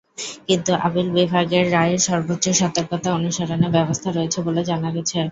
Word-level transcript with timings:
কিন্তু 0.47 0.71
আপিল 0.85 1.07
বিভাগের 1.17 1.65
রায়ে 1.71 1.97
সর্বোচ্চ 2.07 2.45
সতর্কতা 2.61 3.09
অনুসরণের 3.17 3.71
ব্যবস্থা 3.77 4.09
রয়েছে 4.11 4.39
বলে 4.47 4.61
জানা 4.69 4.89
গেছে। 4.95 5.17